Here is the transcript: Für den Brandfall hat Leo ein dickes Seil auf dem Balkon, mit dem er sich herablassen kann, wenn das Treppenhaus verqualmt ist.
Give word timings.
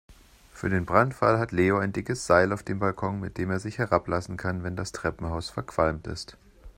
Für 0.51 0.67
den 0.71 0.87
Brandfall 0.87 1.37
hat 1.37 1.51
Leo 1.51 1.77
ein 1.77 1.93
dickes 1.93 2.25
Seil 2.25 2.53
auf 2.53 2.63
dem 2.63 2.79
Balkon, 2.79 3.19
mit 3.19 3.37
dem 3.37 3.51
er 3.51 3.59
sich 3.59 3.77
herablassen 3.77 4.35
kann, 4.35 4.63
wenn 4.63 4.75
das 4.75 4.93
Treppenhaus 4.93 5.51
verqualmt 5.51 6.07
ist. 6.07 6.39